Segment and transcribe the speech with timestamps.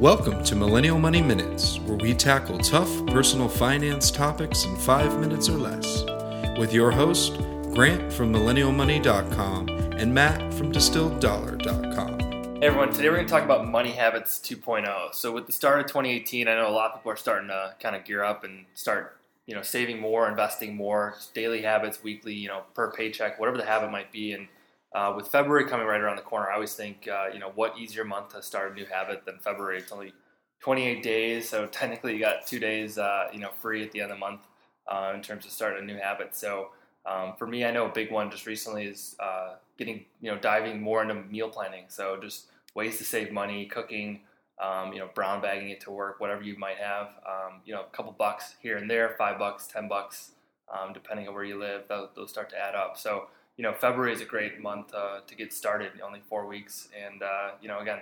[0.00, 5.46] Welcome to Millennial Money Minutes, where we tackle tough personal finance topics in five minutes
[5.50, 6.04] or less.
[6.58, 7.34] With your host,
[7.74, 12.18] Grant from MillennialMoney.com and Matt from DistilledDollar.com.
[12.62, 15.14] Hey everyone, today we're going to talk about money habits 2.0.
[15.14, 17.74] So with the start of 2018, I know a lot of people are starting to
[17.78, 22.32] kind of gear up and start, you know, saving more, investing more, daily habits, weekly,
[22.32, 24.32] you know, per paycheck, whatever the habit might be.
[24.32, 24.48] And
[24.94, 27.78] uh, with February coming right around the corner, I always think, uh, you know, what
[27.78, 29.78] easier month to start a new habit than February?
[29.78, 30.12] It's only
[30.60, 34.10] 28 days, so technically you got two days, uh, you know, free at the end
[34.10, 34.40] of the month
[34.88, 36.34] uh, in terms of starting a new habit.
[36.34, 36.70] So
[37.06, 40.38] um, for me, I know a big one just recently is uh, getting, you know,
[40.38, 41.84] diving more into meal planning.
[41.88, 44.20] So just ways to save money, cooking,
[44.60, 47.14] um, you know, brown bagging it to work, whatever you might have.
[47.26, 50.32] Um, you know, a couple bucks here and there, five bucks, ten bucks,
[50.68, 51.84] um, depending on where you live.
[51.88, 52.98] Those, those start to add up.
[52.98, 53.28] So
[53.60, 55.90] you know, February is a great month uh, to get started.
[56.02, 57.98] Only four weeks, and uh, you know, again,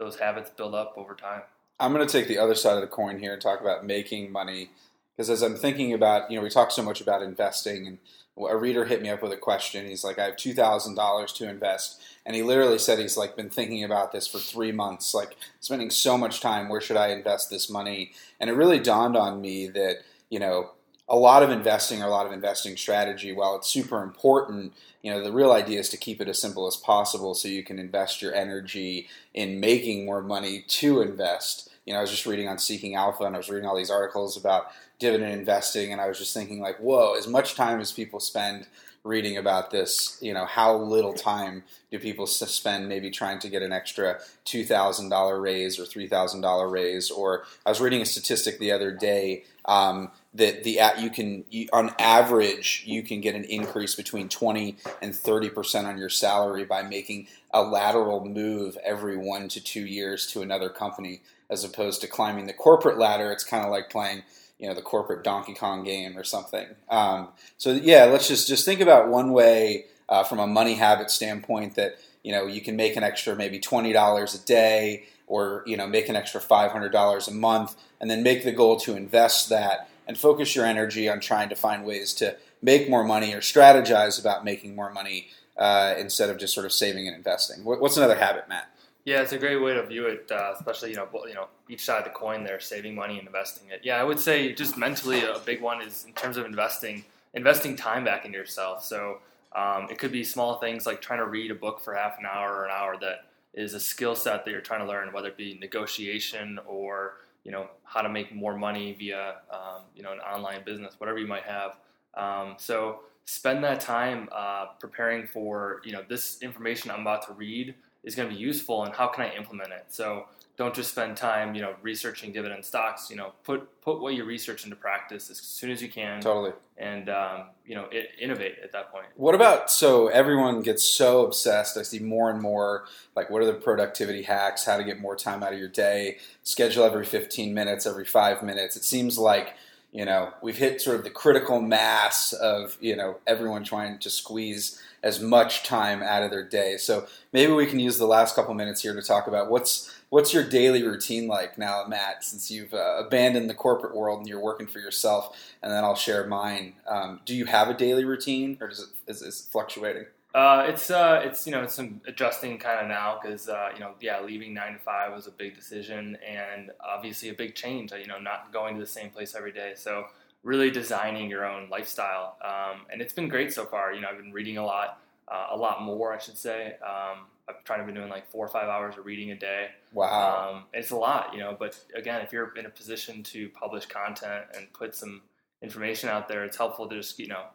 [0.00, 1.42] those habits build up over time.
[1.78, 4.32] I'm going to take the other side of the coin here and talk about making
[4.32, 4.70] money
[5.16, 7.98] because as I'm thinking about, you know, we talk so much about investing, and
[8.36, 9.86] a reader hit me up with a question.
[9.86, 13.36] He's like, "I have two thousand dollars to invest," and he literally said he's like
[13.36, 16.68] been thinking about this for three months, like spending so much time.
[16.68, 18.10] Where should I invest this money?
[18.40, 19.98] And it really dawned on me that
[20.30, 20.72] you know
[21.10, 24.72] a lot of investing or a lot of investing strategy, while it's super important,
[25.02, 27.64] you know, the real idea is to keep it as simple as possible so you
[27.64, 31.68] can invest your energy in making more money to invest.
[31.84, 33.90] You know, I was just reading on Seeking Alpha and I was reading all these
[33.90, 34.66] articles about
[35.00, 38.66] dividend investing and I was just thinking like, whoa, as much time as people spend
[39.02, 43.62] reading about this, you know, how little time do people spend maybe trying to get
[43.62, 47.10] an extra $2,000 raise or $3,000 raise?
[47.10, 51.68] Or I was reading a statistic the other day um, that the you can you,
[51.72, 56.64] on average you can get an increase between 20 and 30 percent on your salary
[56.64, 62.00] by making a lateral move every one to two years to another company as opposed
[62.00, 64.22] to climbing the corporate ladder it's kind of like playing
[64.60, 68.64] you know the corporate donkey kong game or something um, so yeah let's just just
[68.64, 72.76] think about one way uh, from a money habit standpoint that you know you can
[72.76, 77.30] make an extra maybe $20 a day or you know make an extra $500 a
[77.30, 81.48] month and then make the goal to invest that and focus your energy on trying
[81.48, 86.30] to find ways to make more money or strategize about making more money uh, instead
[86.30, 87.64] of just sort of saving and investing.
[87.64, 88.70] What's another habit, Matt?
[89.04, 91.84] Yeah, it's a great way to view it, uh, especially you know, you know, each
[91.84, 93.80] side of the coin there, saving money and investing it.
[93.82, 97.76] Yeah, I would say just mentally a big one is in terms of investing, investing
[97.76, 98.84] time back into yourself.
[98.84, 99.18] So
[99.54, 102.26] um, it could be small things like trying to read a book for half an
[102.26, 103.24] hour or an hour that
[103.54, 107.50] is a skill set that you're trying to learn, whether it be negotiation or you
[107.50, 111.26] know how to make more money via um, you know an online business, whatever you
[111.26, 111.76] might have.
[112.14, 117.32] Um, so spend that time uh, preparing for you know this information I'm about to
[117.32, 119.86] read is going to be useful, and how can I implement it?
[119.88, 120.26] So
[120.60, 123.08] don't just spend time, you know, researching dividend stocks.
[123.08, 126.20] You know, put put what you research into practice as soon as you can.
[126.20, 126.52] Totally.
[126.76, 129.06] And um, you know, it, innovate at that point.
[129.16, 131.78] What about so everyone gets so obsessed?
[131.78, 132.84] I see more and more
[133.16, 134.66] like what are the productivity hacks?
[134.66, 136.18] How to get more time out of your day?
[136.42, 138.76] Schedule every 15 minutes, every five minutes.
[138.76, 139.54] It seems like
[139.92, 144.10] you know we've hit sort of the critical mass of you know everyone trying to
[144.10, 146.76] squeeze as much time out of their day.
[146.76, 150.34] So maybe we can use the last couple minutes here to talk about what's what's
[150.34, 152.24] your daily routine like now, Matt?
[152.24, 155.94] Since you've uh, abandoned the corporate world and you're working for yourself, and then I'll
[155.94, 156.74] share mine.
[156.86, 160.06] Um, do you have a daily routine, or does it is, is it fluctuating?
[160.34, 163.80] Uh, it's uh, it's you know it's some adjusting kind of now because uh, you
[163.80, 167.92] know yeah leaving nine to five was a big decision and obviously a big change.
[167.92, 169.72] You know not going to the same place every day.
[169.74, 170.04] So
[170.44, 173.92] really designing your own lifestyle, um, and it's been great so far.
[173.92, 176.76] You know I've been reading a lot, uh, a lot more I should say.
[176.80, 179.70] Um, I've tried to be doing like four or five hours of reading a day.
[179.92, 181.56] Wow, um, it's a lot, you know.
[181.58, 185.22] But again, if you're in a position to publish content and put some
[185.60, 187.46] information out there, it's helpful to just you know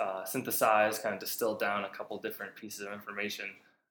[0.00, 3.46] uh, synthesize, kind of distill down a couple different pieces of information.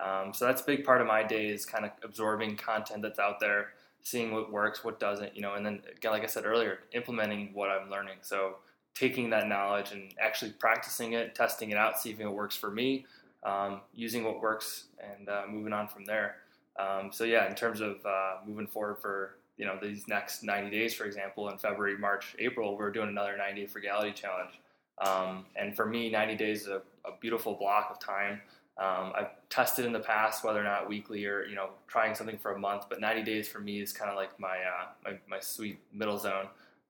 [0.00, 3.18] Um, so that's a big part of my day is kind of absorbing content that's
[3.18, 3.70] out there,
[4.02, 7.50] seeing what works, what doesn't, you know, and then again, like I said earlier, implementing
[7.52, 8.18] what I'm learning.
[8.22, 8.56] So
[8.94, 12.70] taking that knowledge and actually practicing it, testing it out, seeing if it works for
[12.70, 13.06] me,
[13.44, 16.36] um, using what works, and uh, moving on from there.
[16.78, 20.70] Um, so yeah, in terms of uh, moving forward for you know these next 90
[20.70, 24.60] days, for example, in February, March, April, we're doing another 90 day frugality challenge.
[25.00, 28.40] Um, and for me, 90 days is a, a beautiful block of time.
[28.78, 32.38] Um, I've tested in the past whether or not weekly or you know trying something
[32.38, 35.18] for a month, but 90 days for me is kind of like my, uh, my,
[35.28, 36.46] my sweet middle zone,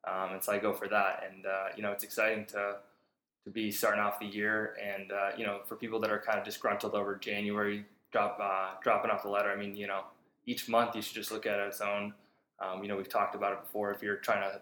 [0.07, 1.25] um, and so I go for that.
[1.31, 2.77] And uh, you know it's exciting to
[3.45, 6.39] to be starting off the year, and uh, you know for people that are kind
[6.39, 9.51] of disgruntled over January drop uh, dropping off the letter.
[9.51, 10.03] I mean you know
[10.45, 12.13] each month you should just look at it its own.
[12.61, 13.93] Um, you know, we've talked about it before.
[13.93, 14.61] If you're trying to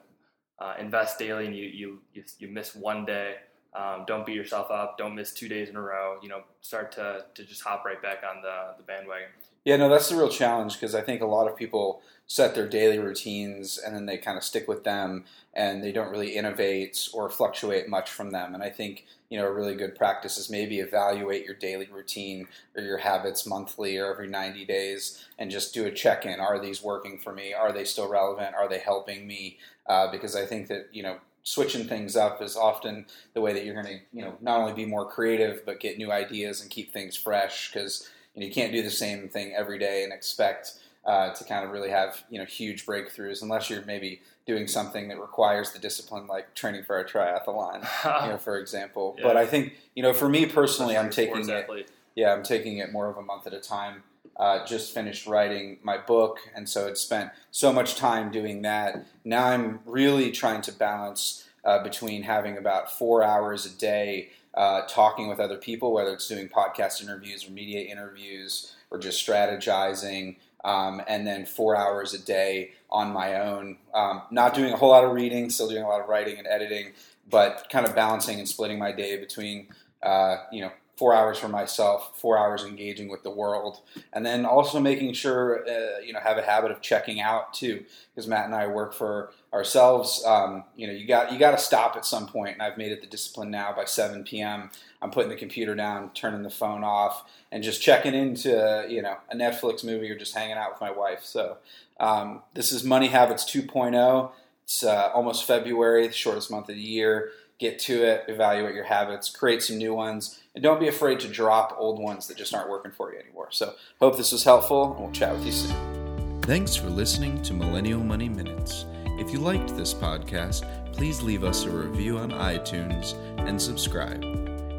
[0.58, 1.98] uh, invest daily and you, you,
[2.38, 3.36] you, miss one day,
[3.74, 4.96] um, don't beat yourself up.
[4.96, 6.18] Don't miss two days in a row.
[6.22, 9.28] You know, start to, to just hop right back on the, the bandwagon.
[9.66, 12.68] Yeah, no, that's the real challenge because I think a lot of people set their
[12.68, 15.24] daily routines and then they kind of stick with them
[15.54, 18.54] and they don't really innovate or fluctuate much from them.
[18.54, 22.46] And I think you know a really good practice is maybe evaluate your daily routine
[22.76, 26.38] or your habits monthly or every 90 days and just do a check-in.
[26.38, 27.52] Are these working for me?
[27.52, 28.54] Are they still relevant?
[28.54, 29.58] Are they helping me?
[29.88, 33.64] Uh, because I think that you know switching things up is often the way that
[33.64, 36.70] you're going to you know not only be more creative but get new ideas and
[36.70, 40.12] keep things fresh because you, know, you can't do the same thing every day and
[40.12, 40.74] expect
[41.06, 45.08] uh, to kind of really have you know huge breakthroughs unless you're maybe doing something
[45.08, 47.86] that requires the discipline like training for a triathlon
[48.24, 49.14] you know for example.
[49.16, 49.24] Yeah.
[49.24, 52.92] but i think you know for me personally i'm taking it yeah i'm taking it
[52.92, 54.02] more of a month at a time.
[54.36, 59.06] Uh, just finished writing my book and so it spent so much time doing that.
[59.24, 64.82] Now i'm really trying to balance uh, between having about four hours a day uh,
[64.88, 70.36] talking with other people, whether it's doing podcast interviews or media interviews or just strategizing,
[70.64, 73.78] um, and then four hours a day on my own.
[73.94, 76.46] Um, not doing a whole lot of reading, still doing a lot of writing and
[76.46, 76.92] editing,
[77.28, 79.68] but kind of balancing and splitting my day between,
[80.02, 83.80] uh, you know, four hours for myself, four hours engaging with the world,
[84.12, 87.84] and then also making sure uh, you know have a habit of checking out too,
[88.14, 90.24] because Matt and I work for ourselves.
[90.26, 92.92] Um, you know, you got you got to stop at some point, and I've made
[92.92, 93.74] it the discipline now.
[93.76, 94.70] By 7 p.m.,
[95.02, 99.18] I'm putting the computer down, turning the phone off, and just checking into you know
[99.30, 101.22] a Netflix movie or just hanging out with my wife.
[101.22, 101.58] So
[102.00, 104.30] um, this is Money Habits 2.0.
[104.64, 107.30] It's uh, almost February, the shortest month of the year.
[107.58, 111.28] Get to it, evaluate your habits, create some new ones and don't be afraid to
[111.28, 113.48] drop old ones that just aren't working for you anymore.
[113.50, 116.40] So, hope this was helpful, and we'll chat with you soon.
[116.42, 118.86] Thanks for listening to Millennial Money Minutes.
[119.18, 120.64] If you liked this podcast,
[120.94, 123.14] please leave us a review on iTunes
[123.46, 124.24] and subscribe.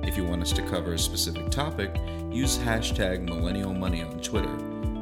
[0.03, 1.95] If you want us to cover a specific topic,
[2.31, 4.55] use hashtag Millennial Money on Twitter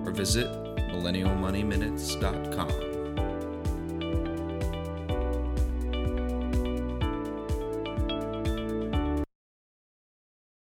[0.05, 2.94] or visit millennialmoneyminutes.com.